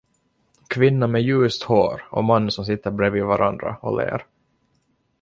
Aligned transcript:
Kvinna 0.69 1.07
med 1.07 1.21
ljust 1.21 1.63
hår 1.63 2.07
och 2.11 2.23
man 2.23 2.51
som 2.51 2.65
sitter 2.65 2.91
bredvid 2.91 3.23
varandra 3.23 3.77
och 3.81 3.97
ler. 3.97 4.25